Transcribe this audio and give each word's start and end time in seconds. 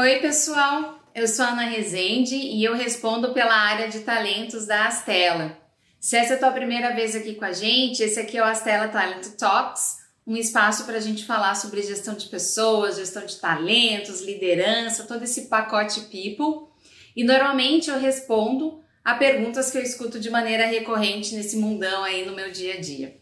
Oi, 0.00 0.20
pessoal. 0.20 1.00
Eu 1.12 1.26
sou 1.26 1.44
Ana 1.44 1.64
Rezende 1.64 2.36
e 2.36 2.62
eu 2.62 2.76
respondo 2.76 3.34
pela 3.34 3.52
área 3.52 3.88
de 3.88 3.98
talentos 3.98 4.64
da 4.64 4.86
Astela. 4.86 5.58
Se 5.98 6.16
essa 6.16 6.34
é 6.34 6.36
a 6.36 6.38
tua 6.38 6.52
primeira 6.52 6.94
vez 6.94 7.16
aqui 7.16 7.34
com 7.34 7.44
a 7.44 7.50
gente, 7.50 8.00
esse 8.00 8.20
aqui 8.20 8.38
é 8.38 8.40
o 8.40 8.44
Astela 8.44 8.86
Talent 8.86 9.26
Talks, 9.36 9.96
um 10.24 10.36
espaço 10.36 10.84
para 10.84 10.98
a 10.98 11.00
gente 11.00 11.26
falar 11.26 11.56
sobre 11.56 11.82
gestão 11.82 12.14
de 12.14 12.28
pessoas, 12.28 12.94
gestão 12.94 13.26
de 13.26 13.40
talentos, 13.40 14.20
liderança, 14.20 15.02
todo 15.02 15.24
esse 15.24 15.48
pacote 15.48 16.02
people. 16.02 16.68
E 17.16 17.24
normalmente 17.24 17.90
eu 17.90 17.98
respondo 17.98 18.80
a 19.04 19.16
perguntas 19.16 19.68
que 19.68 19.78
eu 19.78 19.82
escuto 19.82 20.20
de 20.20 20.30
maneira 20.30 20.64
recorrente 20.64 21.34
nesse 21.34 21.56
mundão 21.56 22.04
aí 22.04 22.24
no 22.24 22.36
meu 22.36 22.52
dia 22.52 22.74
a 22.74 22.80
dia. 22.80 23.16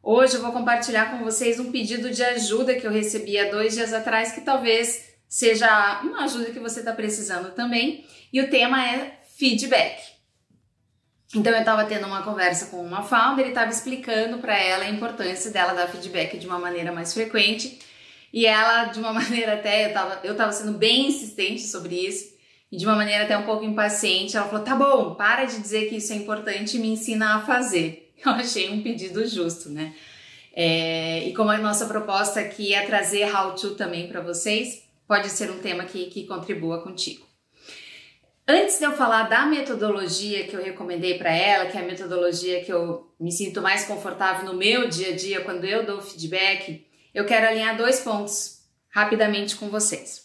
Hoje 0.00 0.36
eu 0.36 0.42
vou 0.42 0.52
compartilhar 0.52 1.10
com 1.10 1.24
vocês 1.24 1.58
um 1.58 1.72
pedido 1.72 2.08
de 2.10 2.22
ajuda 2.22 2.76
que 2.76 2.86
eu 2.86 2.92
recebi 2.92 3.36
há 3.36 3.50
dois 3.50 3.74
dias 3.74 3.92
atrás, 3.92 4.30
que 4.30 4.42
talvez 4.42 5.12
seja 5.34 6.00
uma 6.04 6.22
ajuda 6.22 6.52
que 6.52 6.60
você 6.60 6.78
está 6.78 6.92
precisando 6.92 7.52
também. 7.56 8.06
E 8.32 8.40
o 8.40 8.48
tema 8.48 8.86
é 8.88 9.18
feedback. 9.36 10.00
Então 11.34 11.52
eu 11.52 11.58
estava 11.58 11.84
tendo 11.86 12.06
uma 12.06 12.22
conversa 12.22 12.66
com 12.66 12.80
uma 12.80 13.02
founder 13.02 13.44
e 13.44 13.48
estava 13.48 13.68
explicando 13.68 14.38
para 14.38 14.56
ela 14.56 14.84
a 14.84 14.88
importância 14.88 15.50
dela 15.50 15.74
dar 15.74 15.88
feedback 15.88 16.38
de 16.38 16.46
uma 16.46 16.60
maneira 16.60 16.92
mais 16.92 17.12
frequente. 17.12 17.80
E 18.32 18.46
ela, 18.46 18.84
de 18.84 19.00
uma 19.00 19.10
maneira 19.12 19.54
até, 19.54 19.86
eu 19.86 19.88
estava 19.88 20.20
eu 20.22 20.36
tava 20.36 20.52
sendo 20.52 20.78
bem 20.78 21.08
insistente 21.08 21.62
sobre 21.62 21.96
isso, 21.96 22.32
e 22.70 22.76
de 22.76 22.86
uma 22.86 22.94
maneira 22.94 23.24
até 23.24 23.36
um 23.36 23.42
pouco 23.42 23.64
impaciente, 23.64 24.36
ela 24.36 24.46
falou: 24.46 24.64
tá 24.64 24.76
bom, 24.76 25.16
para 25.16 25.46
de 25.46 25.58
dizer 25.60 25.88
que 25.88 25.96
isso 25.96 26.12
é 26.12 26.16
importante 26.16 26.76
e 26.76 26.80
me 26.80 26.90
ensina 26.90 27.34
a 27.34 27.40
fazer. 27.40 28.12
Eu 28.24 28.30
achei 28.30 28.70
um 28.70 28.84
pedido 28.84 29.26
justo, 29.26 29.68
né? 29.68 29.96
É, 30.54 31.26
e 31.26 31.34
como 31.34 31.50
a 31.50 31.58
nossa 31.58 31.86
proposta 31.86 32.38
aqui 32.38 32.72
é 32.72 32.86
trazer 32.86 33.34
how 33.34 33.56
to 33.56 33.74
também 33.74 34.06
para 34.06 34.20
vocês, 34.20 34.83
pode 35.06 35.28
ser 35.28 35.50
um 35.50 35.58
tema 35.58 35.84
que, 35.84 36.06
que 36.06 36.26
contribua 36.26 36.82
contigo. 36.82 37.26
Antes 38.46 38.78
de 38.78 38.84
eu 38.84 38.92
falar 38.92 39.22
da 39.22 39.46
metodologia 39.46 40.46
que 40.46 40.54
eu 40.54 40.62
recomendei 40.62 41.16
para 41.16 41.32
ela, 41.32 41.66
que 41.66 41.78
é 41.78 41.80
a 41.80 41.86
metodologia 41.86 42.62
que 42.62 42.70
eu 42.70 43.10
me 43.18 43.32
sinto 43.32 43.62
mais 43.62 43.86
confortável 43.86 44.44
no 44.44 44.58
meu 44.58 44.86
dia 44.86 45.08
a 45.08 45.16
dia 45.16 45.40
quando 45.42 45.64
eu 45.64 45.86
dou 45.86 46.02
feedback, 46.02 46.86
eu 47.14 47.24
quero 47.24 47.46
alinhar 47.46 47.76
dois 47.76 48.00
pontos 48.00 48.60
rapidamente 48.90 49.56
com 49.56 49.70
vocês. 49.70 50.24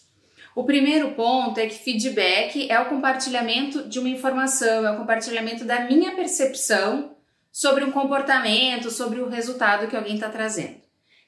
O 0.54 0.64
primeiro 0.64 1.12
ponto 1.12 1.58
é 1.58 1.66
que 1.66 1.78
feedback 1.78 2.70
é 2.70 2.78
o 2.78 2.90
compartilhamento 2.90 3.88
de 3.88 3.98
uma 3.98 4.08
informação, 4.08 4.86
é 4.86 4.90
o 4.90 4.98
compartilhamento 4.98 5.64
da 5.64 5.80
minha 5.80 6.14
percepção 6.14 7.16
sobre 7.50 7.84
um 7.84 7.90
comportamento, 7.90 8.90
sobre 8.90 9.20
o 9.20 9.28
resultado 9.28 9.88
que 9.88 9.96
alguém 9.96 10.16
está 10.16 10.28
trazendo. 10.28 10.79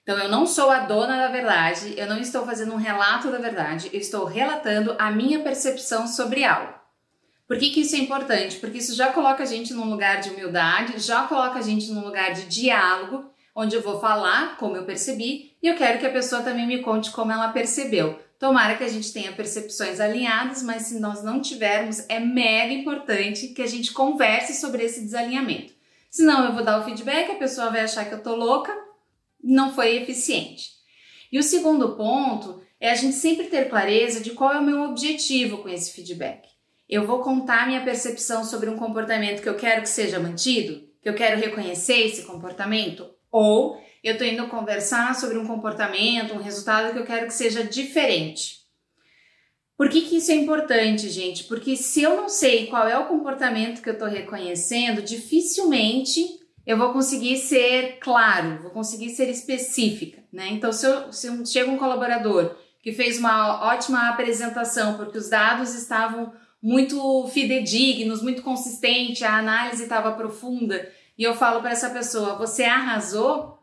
Então, 0.02 0.18
eu 0.18 0.28
não 0.28 0.46
sou 0.46 0.68
a 0.70 0.80
dona 0.80 1.16
da 1.16 1.28
verdade, 1.28 1.94
eu 1.96 2.08
não 2.08 2.18
estou 2.18 2.44
fazendo 2.44 2.72
um 2.72 2.76
relato 2.76 3.30
da 3.30 3.38
verdade, 3.38 3.88
eu 3.92 4.00
estou 4.00 4.24
relatando 4.24 4.96
a 4.98 5.10
minha 5.10 5.40
percepção 5.40 6.08
sobre 6.08 6.44
algo. 6.44 6.74
Por 7.46 7.56
que, 7.56 7.70
que 7.70 7.82
isso 7.82 7.94
é 7.94 7.98
importante? 7.98 8.56
Porque 8.56 8.78
isso 8.78 8.96
já 8.96 9.12
coloca 9.12 9.42
a 9.42 9.46
gente 9.46 9.72
num 9.72 9.88
lugar 9.88 10.20
de 10.20 10.30
humildade, 10.30 10.98
já 10.98 11.22
coloca 11.24 11.58
a 11.58 11.62
gente 11.62 11.90
num 11.92 12.04
lugar 12.04 12.32
de 12.32 12.46
diálogo, 12.46 13.30
onde 13.54 13.76
eu 13.76 13.82
vou 13.82 14.00
falar 14.00 14.56
como 14.56 14.76
eu 14.76 14.84
percebi 14.84 15.52
e 15.62 15.68
eu 15.68 15.76
quero 15.76 15.98
que 15.98 16.06
a 16.06 16.12
pessoa 16.12 16.42
também 16.42 16.66
me 16.66 16.78
conte 16.80 17.10
como 17.10 17.30
ela 17.30 17.48
percebeu. 17.48 18.18
Tomara 18.38 18.74
que 18.74 18.82
a 18.82 18.88
gente 18.88 19.12
tenha 19.12 19.30
percepções 19.32 20.00
alinhadas, 20.00 20.64
mas 20.64 20.82
se 20.82 20.98
nós 20.98 21.22
não 21.22 21.40
tivermos, 21.40 22.04
é 22.08 22.18
mega 22.18 22.72
importante 22.72 23.48
que 23.48 23.62
a 23.62 23.68
gente 23.68 23.92
converse 23.92 24.54
sobre 24.54 24.82
esse 24.82 25.00
desalinhamento. 25.00 25.72
Senão 26.10 26.46
eu 26.46 26.52
vou 26.52 26.64
dar 26.64 26.80
o 26.80 26.84
feedback, 26.84 27.30
a 27.30 27.36
pessoa 27.36 27.70
vai 27.70 27.82
achar 27.82 28.04
que 28.04 28.14
eu 28.14 28.22
tô 28.22 28.34
louca 28.34 28.76
não 29.42 29.74
foi 29.74 29.96
eficiente. 29.96 30.70
E 31.30 31.38
o 31.38 31.42
segundo 31.42 31.96
ponto 31.96 32.62
é 32.78 32.90
a 32.90 32.94
gente 32.94 33.14
sempre 33.14 33.46
ter 33.46 33.68
clareza 33.68 34.20
de 34.20 34.30
qual 34.30 34.52
é 34.52 34.58
o 34.58 34.64
meu 34.64 34.82
objetivo 34.82 35.58
com 35.58 35.68
esse 35.68 35.92
feedback. 35.92 36.48
Eu 36.88 37.06
vou 37.06 37.20
contar 37.20 37.66
minha 37.66 37.82
percepção 37.82 38.44
sobre 38.44 38.68
um 38.68 38.76
comportamento 38.76 39.40
que 39.40 39.48
eu 39.48 39.56
quero 39.56 39.82
que 39.82 39.88
seja 39.88 40.20
mantido, 40.20 40.86
que 41.00 41.08
eu 41.08 41.14
quero 41.14 41.40
reconhecer 41.40 42.06
esse 42.06 42.24
comportamento, 42.24 43.08
ou 43.30 43.80
eu 44.04 44.12
estou 44.12 44.26
indo 44.26 44.48
conversar 44.48 45.14
sobre 45.14 45.38
um 45.38 45.46
comportamento, 45.46 46.34
um 46.34 46.42
resultado 46.42 46.92
que 46.92 46.98
eu 46.98 47.06
quero 47.06 47.26
que 47.26 47.34
seja 47.34 47.64
diferente. 47.64 48.62
Por 49.76 49.88
que, 49.88 50.02
que 50.02 50.18
isso 50.18 50.30
é 50.30 50.34
importante, 50.34 51.08
gente? 51.08 51.44
Porque 51.44 51.76
se 51.76 52.02
eu 52.02 52.16
não 52.16 52.28
sei 52.28 52.66
qual 52.66 52.86
é 52.86 52.98
o 52.98 53.06
comportamento 53.06 53.80
que 53.80 53.88
eu 53.88 53.94
estou 53.94 54.08
reconhecendo, 54.08 55.02
dificilmente 55.02 56.41
eu 56.66 56.78
vou 56.78 56.92
conseguir 56.92 57.36
ser 57.38 57.98
claro, 57.98 58.60
vou 58.62 58.70
conseguir 58.70 59.10
ser 59.10 59.28
específica, 59.28 60.22
né? 60.32 60.48
Então, 60.50 60.72
se, 60.72 60.86
eu, 60.86 61.12
se 61.12 61.46
chega 61.46 61.70
um 61.70 61.76
colaborador 61.76 62.54
que 62.80 62.92
fez 62.92 63.18
uma 63.18 63.64
ótima 63.66 64.08
apresentação 64.08 64.94
porque 64.94 65.18
os 65.18 65.28
dados 65.28 65.74
estavam 65.74 66.32
muito 66.62 67.26
fidedignos, 67.28 68.22
muito 68.22 68.42
consistentes, 68.42 69.22
a 69.22 69.38
análise 69.38 69.82
estava 69.82 70.12
profunda, 70.12 70.88
e 71.18 71.24
eu 71.24 71.34
falo 71.34 71.60
para 71.60 71.72
essa 71.72 71.90
pessoa, 71.90 72.36
você 72.36 72.64
arrasou, 72.64 73.58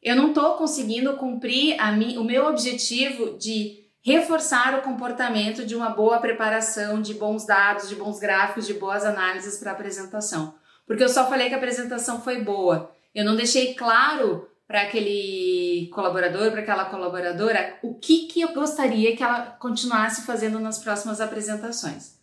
eu 0.00 0.14
não 0.14 0.28
estou 0.28 0.54
conseguindo 0.54 1.16
cumprir 1.16 1.78
a 1.80 1.90
mim, 1.90 2.16
o 2.16 2.24
meu 2.24 2.46
objetivo 2.46 3.36
de 3.36 3.84
reforçar 4.00 4.78
o 4.78 4.82
comportamento 4.82 5.66
de 5.66 5.74
uma 5.74 5.90
boa 5.90 6.20
preparação, 6.20 7.02
de 7.02 7.14
bons 7.14 7.44
dados, 7.44 7.88
de 7.88 7.96
bons 7.96 8.20
gráficos, 8.20 8.64
de 8.64 8.74
boas 8.74 9.04
análises 9.04 9.58
para 9.58 9.72
apresentação 9.72 10.54
porque 10.86 11.02
eu 11.02 11.08
só 11.08 11.28
falei 11.28 11.48
que 11.48 11.54
a 11.54 11.58
apresentação 11.58 12.20
foi 12.20 12.42
boa. 12.42 12.94
Eu 13.14 13.24
não 13.24 13.34
deixei 13.34 13.74
claro 13.74 14.48
para 14.66 14.82
aquele 14.82 15.88
colaborador, 15.92 16.50
para 16.50 16.60
aquela 16.60 16.86
colaboradora, 16.86 17.78
o 17.82 17.94
que, 17.94 18.26
que 18.26 18.40
eu 18.40 18.52
gostaria 18.52 19.16
que 19.16 19.22
ela 19.22 19.56
continuasse 19.60 20.26
fazendo 20.26 20.58
nas 20.58 20.78
próximas 20.78 21.20
apresentações. 21.20 22.16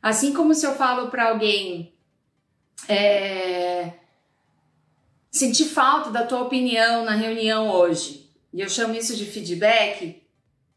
Assim 0.00 0.32
como 0.32 0.54
se 0.54 0.66
eu 0.66 0.74
falo 0.74 1.08
para 1.10 1.30
alguém, 1.30 1.92
é, 2.88 3.92
senti 5.30 5.64
falta 5.64 6.10
da 6.10 6.24
tua 6.24 6.42
opinião 6.42 7.04
na 7.04 7.14
reunião 7.14 7.70
hoje, 7.70 8.30
e 8.52 8.60
eu 8.60 8.68
chamo 8.68 8.94
isso 8.94 9.16
de 9.16 9.24
feedback, 9.24 10.22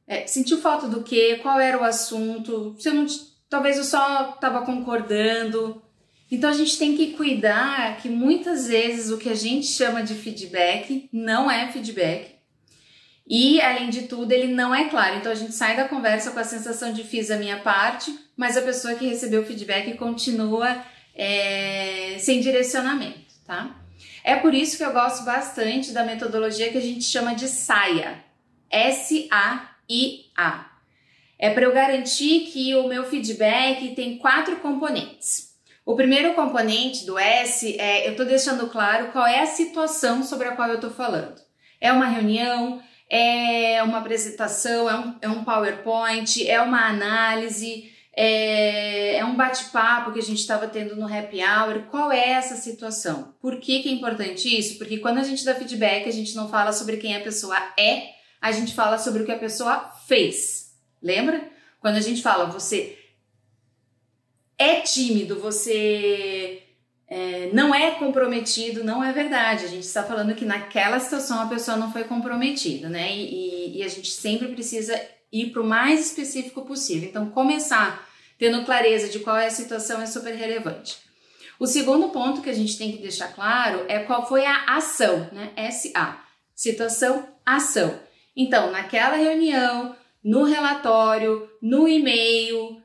é, 0.08 0.26
sentiu 0.26 0.58
falta 0.60 0.88
do 0.88 1.04
quê? 1.04 1.40
Qual 1.44 1.60
era 1.60 1.78
o 1.78 1.84
assunto? 1.84 2.76
Se 2.80 2.90
eu 2.90 2.94
não, 2.94 3.06
talvez 3.50 3.78
eu 3.78 3.84
só 3.84 4.32
estava 4.32 4.66
concordando, 4.66 5.82
então 6.30 6.50
a 6.50 6.54
gente 6.54 6.78
tem 6.78 6.96
que 6.96 7.14
cuidar 7.14 7.98
que 7.98 8.10
muitas 8.10 8.68
vezes 8.68 9.12
o 9.12 9.18
que 9.18 9.30
a 9.30 9.36
gente 9.36 9.68
chama 9.68 10.04
de 10.04 10.14
feedback 10.14 11.10
não 11.12 11.50
é 11.50 11.72
feedback. 11.72 12.38
E 13.30 13.62
além 13.62 13.90
de 13.90 14.04
tudo, 14.04 14.32
ele 14.32 14.54
não 14.54 14.74
é 14.74 14.90
claro. 14.90 15.18
Então 15.18 15.32
a 15.32 15.36
gente 15.36 15.54
sai 15.54 15.76
da 15.76 15.88
conversa 15.88 16.32
com 16.32 16.40
a 16.40 16.44
sensação 16.44 16.94
de 16.94 17.04
fiz 17.04 17.30
a 17.30 17.38
minha 17.38 17.60
parte, 17.60 18.18
mas 18.36 18.56
a 18.56 18.62
pessoa 18.62 18.96
que 18.96 19.08
recebeu 19.08 19.42
o 19.42 19.46
feedback 19.46 19.98
continua 19.98 20.84
é, 21.16 22.18
sem 22.20 22.40
direcionamento, 22.40 23.34
tá? 23.46 23.76
É 24.24 24.36
por 24.36 24.54
isso 24.54 24.78
que 24.78 24.84
eu 24.84 24.94
gosto 24.94 25.24
bastante 25.24 25.92
da 25.92 26.04
metodologia 26.04 26.70
que 26.70 26.78
a 26.78 26.82
gente 26.82 27.04
chama 27.04 27.34
de 27.34 27.48
SAIA. 27.48 28.24
S-A-I-A. 28.70 30.72
É 31.40 31.50
para 31.52 31.64
eu 31.64 31.74
garantir 31.74 32.52
que 32.52 32.76
o 32.76 32.88
meu 32.88 33.06
feedback 33.06 33.96
tem 33.96 34.18
quatro 34.18 34.58
componentes. 34.58 35.47
O 35.88 35.96
primeiro 35.96 36.34
componente 36.34 37.06
do 37.06 37.18
S 37.18 37.80
é 37.80 38.08
eu 38.08 38.12
estou 38.12 38.26
deixando 38.26 38.68
claro 38.68 39.10
qual 39.14 39.26
é 39.26 39.42
a 39.42 39.46
situação 39.46 40.22
sobre 40.22 40.50
a 40.50 40.52
qual 40.52 40.68
eu 40.68 40.76
estou 40.76 40.90
falando. 40.90 41.42
É 41.80 41.94
uma 41.94 42.08
reunião, 42.08 42.82
é 43.10 43.82
uma 43.84 44.00
apresentação, 44.00 44.90
é 44.90 45.00
um, 45.00 45.16
é 45.22 45.30
um 45.30 45.46
PowerPoint, 45.46 46.46
é 46.46 46.62
uma 46.62 46.90
análise, 46.90 47.90
é, 48.14 49.16
é 49.16 49.24
um 49.24 49.38
bate-papo 49.38 50.12
que 50.12 50.20
a 50.20 50.24
gente 50.24 50.42
estava 50.42 50.68
tendo 50.68 50.94
no 50.98 51.06
happy 51.08 51.40
hour. 51.42 51.84
Qual 51.90 52.12
é 52.12 52.32
essa 52.32 52.58
situação? 52.58 53.34
Por 53.42 53.58
que, 53.58 53.82
que 53.82 53.88
é 53.88 53.94
importante 53.94 54.60
isso? 54.60 54.78
Porque 54.78 54.98
quando 54.98 55.20
a 55.20 55.24
gente 55.24 55.46
dá 55.46 55.56
feedback, 55.56 56.06
a 56.06 56.12
gente 56.12 56.36
não 56.36 56.50
fala 56.50 56.74
sobre 56.74 56.98
quem 56.98 57.16
a 57.16 57.22
pessoa 57.22 57.56
é, 57.80 58.10
a 58.42 58.52
gente 58.52 58.74
fala 58.74 58.98
sobre 58.98 59.24
o 59.24 59.26
que 59.26 59.32
a 59.32 59.40
pessoa 59.40 59.90
fez. 60.06 60.74
Lembra? 61.02 61.50
Quando 61.80 61.96
a 61.96 62.02
gente 62.02 62.22
fala, 62.22 62.44
você 62.44 62.98
é 64.58 64.82
tímido, 64.82 65.40
você 65.40 66.64
é, 67.08 67.50
não 67.54 67.74
é 67.74 67.92
comprometido, 67.92 68.84
não 68.84 69.04
é 69.04 69.12
verdade. 69.12 69.66
A 69.66 69.70
gente 69.70 69.84
está 69.84 70.04
falando 70.04 70.36
que 70.36 70.46
naquela 70.46 71.00
situação 71.00 71.42
a 71.42 71.48
pessoa 71.48 71.78
não 71.78 71.92
foi 71.92 72.04
comprometida, 72.04 72.90
né? 72.90 73.12
E, 73.16 73.76
e, 73.76 73.78
e 73.78 73.84
a 73.84 73.88
gente 73.88 74.12
sempre 74.12 74.50
precisa 74.50 75.00
ir 75.32 75.52
para 75.52 75.62
o 75.62 75.68
mais 75.68 76.08
específico 76.08 76.64
possível. 76.64 77.08
Então, 77.08 77.30
começar 77.30 78.08
tendo 78.38 78.64
clareza 78.66 79.10
de 79.10 79.20
qual 79.20 79.38
é 79.38 79.48
a 79.48 79.52
situação 79.52 80.02
é 80.02 80.06
super 80.06 80.34
relevante. 80.34 80.98
O 81.60 81.66
segundo 81.66 82.10
ponto 82.10 82.42
que 82.42 82.50
a 82.50 82.54
gente 82.54 82.78
tem 82.78 82.92
que 82.92 83.02
deixar 83.02 83.34
claro 83.34 83.86
é 83.88 84.00
qual 84.00 84.28
foi 84.28 84.46
a 84.46 84.76
ação, 84.76 85.28
né? 85.32 85.52
SA. 85.72 86.22
Situação, 86.54 87.28
ação. 87.46 88.00
Então, 88.36 88.72
naquela 88.72 89.16
reunião, 89.16 89.96
no 90.24 90.44
relatório, 90.44 91.50
no 91.62 91.88
e-mail, 91.88 92.82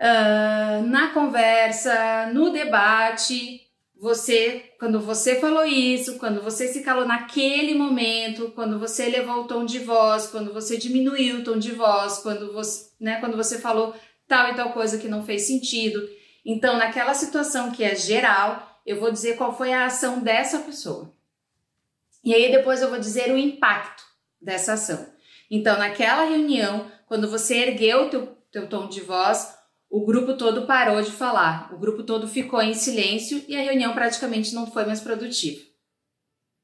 uh, 0.00 0.86
na 0.86 1.10
conversa, 1.12 2.30
no 2.32 2.50
debate, 2.50 3.60
você, 4.00 4.72
quando 4.78 5.00
você 5.00 5.40
falou 5.40 5.64
isso, 5.64 6.18
quando 6.18 6.40
você 6.40 6.68
se 6.68 6.82
calou 6.82 7.04
naquele 7.04 7.74
momento, 7.74 8.52
quando 8.54 8.78
você 8.78 9.06
elevou 9.06 9.42
o 9.42 9.46
tom 9.48 9.64
de 9.64 9.80
voz, 9.80 10.28
quando 10.28 10.52
você 10.52 10.76
diminuiu 10.76 11.38
o 11.38 11.44
tom 11.44 11.58
de 11.58 11.72
voz, 11.72 12.18
quando 12.18 12.52
você, 12.52 12.90
né, 13.00 13.18
quando 13.18 13.36
você 13.36 13.58
falou 13.58 13.94
tal 14.28 14.52
e 14.52 14.54
tal 14.54 14.72
coisa 14.72 14.98
que 14.98 15.08
não 15.08 15.24
fez 15.24 15.46
sentido. 15.46 16.08
Então, 16.44 16.76
naquela 16.76 17.12
situação 17.12 17.72
que 17.72 17.82
é 17.82 17.96
geral, 17.96 18.80
eu 18.86 19.00
vou 19.00 19.10
dizer 19.10 19.36
qual 19.36 19.56
foi 19.56 19.72
a 19.72 19.86
ação 19.86 20.20
dessa 20.20 20.60
pessoa. 20.60 21.12
E 22.24 22.32
aí 22.32 22.52
depois 22.52 22.80
eu 22.80 22.88
vou 22.88 22.98
dizer 22.98 23.32
o 23.32 23.38
impacto 23.38 24.04
dessa 24.40 24.74
ação. 24.74 25.06
Então, 25.50 25.78
naquela 25.78 26.24
reunião, 26.24 26.90
quando 27.06 27.28
você 27.28 27.56
ergueu 27.56 28.06
o 28.06 28.10
teu, 28.10 28.26
teu 28.52 28.68
tom 28.68 28.88
de 28.88 29.00
voz, 29.00 29.57
o 29.90 30.04
grupo 30.04 30.34
todo 30.34 30.66
parou 30.66 31.00
de 31.00 31.10
falar, 31.10 31.72
o 31.72 31.78
grupo 31.78 32.02
todo 32.02 32.28
ficou 32.28 32.60
em 32.60 32.74
silêncio 32.74 33.42
e 33.48 33.56
a 33.56 33.62
reunião 33.62 33.94
praticamente 33.94 34.54
não 34.54 34.70
foi 34.70 34.84
mais 34.84 35.00
produtiva. 35.00 35.60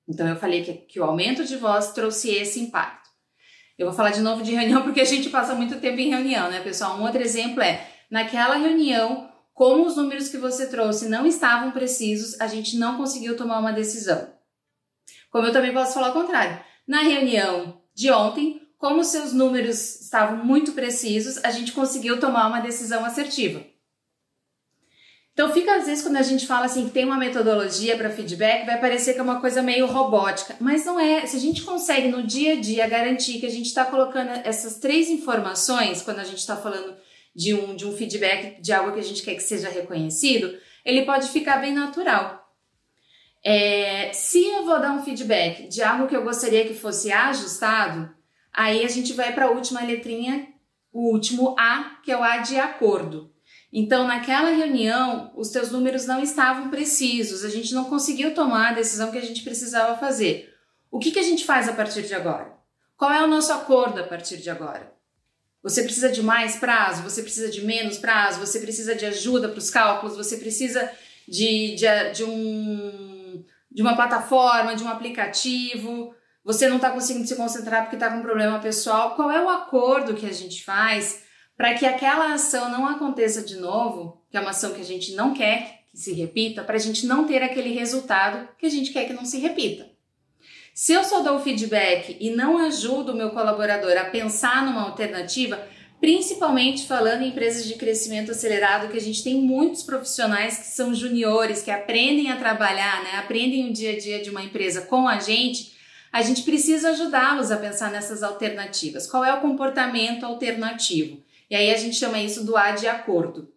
Então, 0.07 0.29
eu 0.29 0.37
falei 0.37 0.63
que, 0.63 0.75
que 0.75 1.01
o 1.01 1.05
aumento 1.05 1.45
de 1.45 1.57
voz 1.57 1.93
trouxe 1.93 2.31
esse 2.31 2.61
impacto. 2.61 3.09
Eu 3.79 3.87
vou 3.87 3.95
falar 3.95 4.11
de 4.11 4.21
novo 4.21 4.43
de 4.43 4.53
reunião 4.53 4.83
porque 4.83 5.01
a 5.01 5.07
gente 5.07 5.31
passa 5.31 5.55
muito 5.55 5.81
tempo 5.81 5.99
em 5.99 6.11
reunião, 6.11 6.51
né, 6.51 6.61
pessoal? 6.61 6.99
Um 6.99 7.03
outro 7.03 7.23
exemplo 7.23 7.63
é, 7.63 7.89
naquela 8.11 8.57
reunião, 8.57 9.33
como 9.55 9.87
os 9.87 9.97
números 9.97 10.29
que 10.29 10.37
você 10.37 10.69
trouxe 10.69 11.09
não 11.09 11.27
estavam 11.27 11.73
precisos, 11.73 12.39
a 12.41 12.47
gente 12.47 12.77
não 12.77 12.99
conseguiu 12.99 13.37
tomar 13.37 13.59
uma 13.59 13.73
decisão. 13.73 14.33
Como 15.31 15.47
eu 15.47 15.53
também 15.53 15.73
posso 15.73 15.95
falar 15.95 16.11
o 16.11 16.13
contrário. 16.13 16.63
Na 16.87 17.01
reunião 17.01 17.83
de 17.95 18.11
ontem, 18.13 18.61
como 18.85 19.03
seus 19.03 19.33
números 19.33 20.03
estavam 20.03 20.45
muito 20.45 20.73
precisos, 20.73 21.43
a 21.43 21.51
gente 21.51 21.73
conseguiu 21.73 22.21
tomar 22.21 22.47
uma 22.49 22.61
decisão 22.61 23.03
assertiva. 23.03 23.65
Então 25.33 25.51
fica 25.55 25.77
às 25.77 25.87
vezes 25.87 26.05
quando 26.05 26.19
a 26.19 26.23
gente 26.23 26.47
fala 26.47 26.67
assim 26.67 26.85
que 26.85 26.93
tem 26.93 27.07
uma 27.07 27.17
metodologia 27.17 27.97
para 27.97 28.11
feedback, 28.11 28.67
vai 28.67 28.79
parecer 28.79 29.15
que 29.15 29.21
é 29.21 29.23
uma 29.23 29.41
coisa 29.41 29.63
meio 29.63 29.87
robótica, 29.87 30.55
mas 30.61 30.85
não 30.85 31.01
é. 31.01 31.25
Se 31.25 31.35
a 31.35 31.41
gente 31.41 31.63
consegue 31.63 32.09
no 32.09 32.27
dia 32.27 32.53
a 32.53 32.61
dia 32.61 32.87
garantir 32.87 33.41
que 33.41 33.47
a 33.47 33.51
gente 33.51 33.65
está 33.69 33.87
colocando 33.87 34.29
essas 34.45 34.79
três 34.79 35.09
informações, 35.09 36.03
quando 36.03 36.19
a 36.19 36.25
gente 36.25 36.41
está 36.41 36.55
falando 36.55 36.95
de 37.35 37.55
um, 37.55 37.75
de 37.75 37.87
um 37.87 37.97
feedback 37.97 38.61
de 38.61 38.71
algo 38.71 38.93
que 38.93 39.01
a 39.01 39.03
gente 39.03 39.23
quer 39.23 39.35
que 39.35 39.43
seja 39.43 39.71
reconhecido, 39.71 40.55
ele 40.85 41.07
pode 41.07 41.29
ficar 41.31 41.57
bem 41.57 41.73
natural. 41.73 42.55
É, 43.43 44.11
se 44.13 44.45
eu 44.45 44.67
vou 44.67 44.79
dar 44.79 44.93
um 44.93 45.03
feedback 45.03 45.69
de 45.69 45.83
algo 45.83 46.07
que 46.07 46.15
eu 46.15 46.23
gostaria 46.23 46.67
que 46.67 46.75
fosse 46.75 47.11
ajustado, 47.11 48.13
aí 48.55 48.85
a 48.85 48.89
gente 48.89 49.13
vai 49.13 49.35
para 49.35 49.47
a 49.47 49.51
última 49.51 49.83
letrinha, 49.83 50.49
o 50.93 51.13
último 51.13 51.57
A, 51.59 51.99
que 52.03 52.13
é 52.13 52.17
o 52.17 52.23
A 52.23 52.39
de 52.39 52.57
acordo. 52.59 53.35
Então, 53.73 54.07
naquela 54.07 54.51
reunião, 54.51 55.33
os 55.37 55.51
teus 55.51 55.73
números 55.73 56.07
não 56.07 56.23
estavam 56.23 56.71
precisos, 56.71 57.45
a 57.45 57.51
gente 57.51 57.75
não 57.75 57.87
conseguiu 57.87 58.33
tomar 58.33 58.71
a 58.71 58.75
decisão 58.75 59.11
que 59.11 59.19
a 59.19 59.25
gente 59.25 59.43
precisava 59.43 59.99
fazer. 59.99 60.55
O 60.91 61.01
que, 61.01 61.11
que 61.11 61.19
a 61.19 61.25
gente 61.25 61.45
faz 61.45 61.69
a 61.69 61.73
partir 61.73 62.03
de 62.03 62.15
agora? 62.15 62.55
Qual 62.97 63.13
é 63.13 63.21
o 63.23 63.27
nosso 63.27 63.53
acordo 63.53 64.01
a 64.01 64.05
partir 64.05 64.37
de 64.37 64.49
agora? 64.49 64.95
Você 65.61 65.83
precisa 65.83 66.09
de 66.09 66.23
mais 66.23 66.57
prazo? 66.57 67.03
Você 67.03 67.23
precisa 67.23 67.51
de 67.51 67.65
menos 67.65 67.99
prazo? 67.99 68.39
Você 68.39 68.61
precisa 68.61 68.95
de 68.95 69.07
ajuda 69.07 69.49
para 69.49 69.59
os 69.59 69.71
cálculos? 69.71 70.17
Você 70.17 70.37
precisa 70.37 70.89
de, 71.27 71.75
de, 71.75 72.13
de, 72.13 72.23
um, 72.23 73.45
de 73.73 73.83
uma 73.83 73.97
plataforma, 73.97 74.77
de 74.77 74.85
um 74.85 74.89
aplicativo? 74.89 76.15
Você 76.45 76.69
não 76.69 76.77
está 76.77 76.91
conseguindo 76.91 77.27
se 77.27 77.37
concentrar 77.37 77.83
porque 77.83 77.97
está 77.97 78.11
com 78.11 78.19
um 78.19 78.23
problema 78.23 78.59
pessoal? 78.59 79.15
Qual 79.17 79.31
é 79.31 79.43
o 79.43 79.49
acordo 79.49 80.15
que 80.15 80.27
a 80.27 80.33
gente 80.33 80.63
faz 80.63 81.25
para 81.57 81.75
que 81.75 81.87
aquela 81.87 82.35
ação 82.35 82.71
não 82.71 82.87
aconteça 82.87 83.43
de 83.43 83.57
novo, 83.57 84.23
que 84.31 84.37
é 84.37 84.41
uma 84.41 84.51
ação 84.51 84.75
que 84.75 84.81
a 84.81 84.85
gente 84.85 85.15
não 85.15 85.33
quer 85.33 85.85
que 85.91 85.99
se 85.99 86.13
repita, 86.13 86.63
para 86.63 86.75
a 86.75 86.81
gente 86.81 87.07
não 87.07 87.25
ter 87.25 87.43
aquele 87.43 87.73
resultado 87.73 88.49
que 88.59 88.67
a 88.67 88.71
gente 88.71 88.93
quer 88.93 89.07
que 89.07 89.13
não 89.13 89.25
se 89.25 89.39
repita. 89.39 89.89
Se 90.75 90.93
eu 90.93 91.05
só 91.05 91.23
dou 91.23 91.41
feedback 91.41 92.17
e 92.21 92.31
não 92.31 92.59
ajudo 92.59 93.13
o 93.13 93.17
meu 93.17 93.31
colaborador 93.31 93.97
a 93.97 94.07
pensar 94.07 94.67
numa 94.67 94.83
alternativa, 94.83 95.65
principalmente 96.01 96.87
falando 96.87 97.23
em 97.23 97.29
empresas 97.29 97.65
de 97.65 97.75
crescimento 97.75 98.33
acelerado, 98.33 98.91
que 98.91 98.99
a 98.99 99.01
gente 99.01 99.23
tem 99.23 99.37
muitos 99.41 99.85
profissionais 99.85 100.59
que 100.59 100.67
são 100.67 100.93
juniores, 100.93 101.63
que 101.63 101.71
aprendem 101.71 102.31
a 102.31 102.37
trabalhar, 102.37 103.05
né, 103.05 103.13
aprendem 103.19 103.71
o 103.71 103.73
dia 103.73 103.93
a 103.93 103.99
dia 103.99 104.21
de 104.21 104.31
uma 104.31 104.43
empresa 104.43 104.83
com 104.83 105.07
a 105.07 105.21
gente, 105.21 105.74
a 106.15 106.23
gente 106.23 106.45
precisa 106.45 106.91
ajudá-los 106.91 107.51
a 107.51 107.57
pensar 107.57 107.91
nessas 107.91 108.23
alternativas. 108.23 109.05
Qual 109.05 109.25
é 109.25 109.35
o 109.35 109.41
comportamento 109.41 110.25
alternativo? 110.25 111.21
E 111.51 111.57
aí 111.57 111.75
a 111.75 111.77
gente 111.77 111.97
chama 111.97 112.21
isso 112.21 112.45
do 112.45 112.57
A 112.57 112.71
de 112.71 112.87
acordo, 112.87 113.53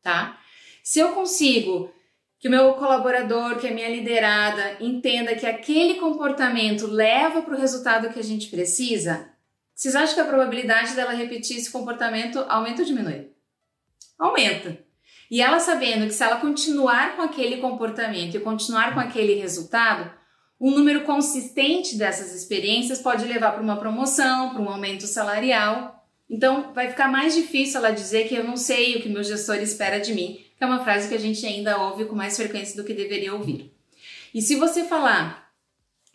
tá? 0.00 0.38
Se 0.84 1.00
eu 1.00 1.08
consigo 1.14 1.92
que 2.38 2.46
o 2.46 2.50
meu 2.50 2.74
colaborador, 2.74 3.58
que 3.58 3.66
a 3.66 3.72
minha 3.72 3.88
liderada, 3.88 4.76
entenda 4.78 5.34
que 5.34 5.46
aquele 5.46 5.94
comportamento 5.94 6.86
leva 6.86 7.42
para 7.42 7.56
o 7.56 7.58
resultado 7.58 8.12
que 8.12 8.20
a 8.20 8.24
gente 8.24 8.50
precisa, 8.50 9.28
vocês 9.74 9.96
acham 9.96 10.14
que 10.14 10.20
a 10.20 10.26
probabilidade 10.26 10.94
dela 10.94 11.12
repetir 11.12 11.56
esse 11.56 11.72
comportamento 11.72 12.38
aumenta 12.48 12.82
ou 12.82 12.86
diminui? 12.86 13.32
Aumenta. 14.16 14.78
E 15.28 15.42
ela 15.42 15.58
sabendo 15.58 16.06
que 16.06 16.14
se 16.14 16.22
ela 16.22 16.36
continuar 16.36 17.16
com 17.16 17.22
aquele 17.22 17.56
comportamento 17.56 18.36
e 18.36 18.40
continuar 18.40 18.94
com 18.94 19.00
aquele 19.00 19.34
resultado, 19.34 20.08
um 20.60 20.70
número 20.70 21.02
consistente 21.02 21.96
dessas 21.96 22.34
experiências 22.34 23.00
pode 23.00 23.24
levar 23.24 23.52
para 23.52 23.62
uma 23.62 23.76
promoção, 23.76 24.50
para 24.50 24.62
um 24.62 24.68
aumento 24.68 25.06
salarial 25.06 25.96
então, 26.28 26.72
vai 26.74 26.88
ficar 26.88 27.08
mais 27.08 27.34
difícil 27.34 27.78
ela 27.78 27.90
dizer 27.90 28.28
que 28.28 28.34
eu 28.34 28.44
não 28.44 28.56
sei 28.56 28.96
o 28.96 29.02
que 29.02 29.08
meu 29.08 29.22
gestor 29.22 29.56
espera 29.56 30.00
de 30.00 30.12
mim, 30.12 30.44
que 30.56 30.64
é 30.64 30.66
uma 30.66 30.82
frase 30.82 31.08
que 31.08 31.14
a 31.14 31.20
gente 31.20 31.46
ainda 31.46 31.78
ouve 31.78 32.04
com 32.04 32.16
mais 32.16 32.36
frequência 32.36 32.76
do 32.76 32.84
que 32.84 32.92
deveria 32.92 33.34
ouvir. 33.34 33.72
E 34.34 34.42
se 34.42 34.56
você 34.56 34.84
falar 34.84 35.50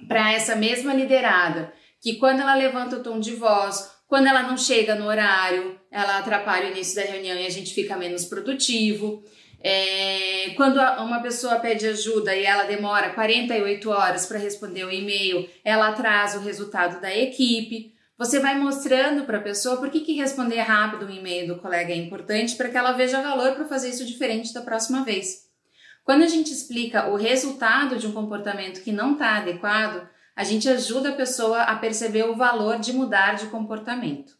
para 0.08 0.34
essa 0.34 0.56
mesma 0.56 0.94
liderada 0.94 1.74
que 2.02 2.16
quando 2.16 2.42
ela 2.42 2.56
levanta 2.56 2.98
o 2.98 3.04
tom 3.04 3.20
de 3.20 3.36
voz, 3.36 3.90
quando 4.08 4.28
ela 4.28 4.44
não 4.44 4.58
chega 4.58 4.96
no 4.96 5.06
horário, 5.06 5.80
ela 5.90 6.18
atrapalha 6.18 6.68
o 6.68 6.72
início 6.72 6.96
da 6.96 7.10
reunião 7.10 7.38
e 7.38 7.46
a 7.46 7.50
gente 7.50 7.74
fica 7.74 7.96
menos 7.96 8.26
produtivo. 8.26 9.24
É, 9.64 10.54
quando 10.56 10.80
uma 11.02 11.22
pessoa 11.22 11.60
pede 11.60 11.86
ajuda 11.88 12.36
e 12.36 12.44
ela 12.44 12.64
demora 12.64 13.12
48 13.12 13.90
horas 13.90 14.26
para 14.26 14.40
responder 14.40 14.84
o 14.84 14.92
e-mail, 14.92 15.48
ela 15.64 15.90
atrasa 15.90 16.40
o 16.40 16.44
resultado 16.44 17.00
da 17.00 17.16
equipe. 17.16 17.94
Você 18.18 18.40
vai 18.40 18.58
mostrando 18.58 19.26
para 19.26 19.38
a 19.38 19.42
pessoa 19.42 19.78
por 19.78 19.90
que, 19.90 20.02
que 20.02 20.14
responder 20.14 20.60
rápido 20.62 21.06
um 21.06 21.12
e-mail 21.12 21.48
do 21.48 21.60
colega 21.60 21.92
é 21.92 21.96
importante 21.96 22.56
para 22.56 22.70
que 22.70 22.78
ela 22.78 22.92
veja 22.92 23.22
valor 23.22 23.56
para 23.56 23.66
fazer 23.66 23.90
isso 23.90 24.06
diferente 24.06 24.54
da 24.54 24.62
próxima 24.62 25.04
vez. 25.04 25.50
Quando 26.04 26.24
a 26.24 26.28
gente 26.28 26.52
explica 26.52 27.10
o 27.10 27.16
resultado 27.16 27.98
de 27.98 28.08
um 28.08 28.12
comportamento 28.12 28.84
que 28.84 28.92
não 28.92 29.14
está 29.14 29.38
adequado, 29.38 30.10
a 30.36 30.44
gente 30.44 30.68
ajuda 30.68 31.10
a 31.10 31.16
pessoa 31.16 31.62
a 31.62 31.76
perceber 31.76 32.24
o 32.24 32.36
valor 32.36 32.80
de 32.80 32.94
mudar 32.94 33.36
de 33.36 33.48
comportamento. 33.48 34.34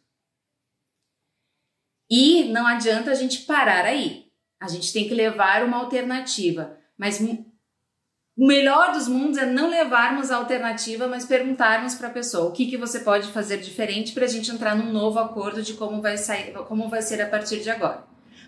E 2.10 2.44
não 2.44 2.66
adianta 2.66 3.10
a 3.10 3.14
gente 3.14 3.42
parar 3.42 3.84
aí. 3.84 4.31
A 4.62 4.68
gente 4.68 4.92
tem 4.92 5.08
que 5.08 5.14
levar 5.14 5.64
uma 5.64 5.78
alternativa, 5.78 6.78
mas 6.96 7.20
o 7.20 8.46
melhor 8.46 8.92
dos 8.92 9.08
mundos 9.08 9.36
é 9.36 9.44
não 9.44 9.68
levarmos 9.68 10.30
a 10.30 10.36
alternativa, 10.36 11.08
mas 11.08 11.26
perguntarmos 11.26 11.96
para 11.96 12.06
a 12.06 12.12
pessoa 12.12 12.48
o 12.48 12.52
que, 12.52 12.66
que 12.66 12.76
você 12.76 13.00
pode 13.00 13.26
fazer 13.32 13.56
diferente 13.56 14.12
para 14.12 14.24
a 14.24 14.28
gente 14.28 14.52
entrar 14.52 14.76
num 14.76 14.92
novo 14.92 15.18
acordo 15.18 15.64
de 15.64 15.74
como 15.74 16.00
vai, 16.00 16.16
sair, 16.16 16.52
como 16.68 16.88
vai 16.88 17.02
ser 17.02 17.20
a 17.20 17.26
partir 17.26 17.58
de 17.58 17.70
agora. 17.70 18.04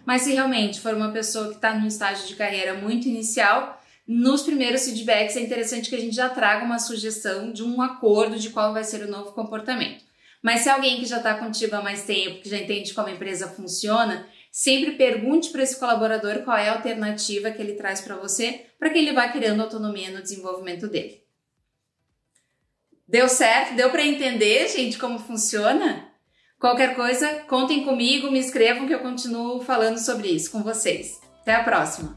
Mas 0.07 0.23
se 0.23 0.33
realmente 0.33 0.81
for 0.81 0.95
uma 0.95 1.11
pessoa 1.11 1.49
que 1.49 1.57
está 1.57 1.75
num 1.75 1.89
estágio 1.89 2.29
de 2.29 2.37
carreira 2.37 2.75
muito 2.75 3.09
inicial, 3.09 3.83
nos 4.07 4.43
primeiros 4.43 4.85
feedbacks 4.85 5.37
é 5.37 5.41
interessante 5.41 5.91
que 5.91 5.97
a 5.97 6.01
gente 6.01 6.15
já 6.15 6.29
traga 6.29 6.65
uma 6.65 6.79
sugestão 6.79 7.53
de 7.53 7.65
um 7.65 7.83
acordo 7.83 8.39
de 8.39 8.51
qual 8.51 8.73
vai 8.73 8.85
ser 8.85 9.03
o 9.03 9.11
novo 9.11 9.33
comportamento. 9.33 10.05
Mas 10.41 10.61
se 10.61 10.69
alguém 10.69 11.01
que 11.01 11.07
já 11.07 11.17
está 11.17 11.35
contigo 11.35 11.75
há 11.75 11.83
mais 11.83 12.05
tempo, 12.05 12.41
que 12.41 12.49
já 12.49 12.59
entende 12.59 12.95
como 12.95 13.09
a 13.09 13.13
empresa 13.13 13.49
funciona, 13.49 14.29
Sempre 14.57 14.93
pergunte 14.93 15.51
para 15.51 15.65
esse 15.65 15.77
colaborador 15.81 16.45
qual 16.45 16.57
é 16.57 16.69
a 16.69 16.75
alternativa 16.75 17.51
que 17.51 17.61
ele 17.61 17.73
traz 17.73 18.01
para 18.01 18.15
você, 18.15 18.67
para 18.79 18.89
que 18.89 19.01
ele 19.01 19.13
vá 19.13 19.27
criando 19.27 19.61
autonomia 19.61 20.13
no 20.13 20.23
desenvolvimento 20.23 20.87
dele. 20.87 21.25
Deu 23.09 23.29
certo? 23.29 23.75
Deu 23.75 23.91
para 23.91 24.07
entender, 24.07 24.69
gente, 24.69 24.97
como 24.97 25.19
funciona? 25.19 26.09
Qualquer 26.57 26.95
coisa, 26.95 27.41
contem 27.49 27.83
comigo, 27.83 28.31
me 28.31 28.39
escrevam 28.39 28.87
que 28.87 28.95
eu 28.95 29.01
continuo 29.01 29.61
falando 29.61 29.99
sobre 29.99 30.29
isso 30.29 30.53
com 30.53 30.63
vocês. 30.63 31.21
Até 31.41 31.57
a 31.57 31.65
próxima! 31.65 32.15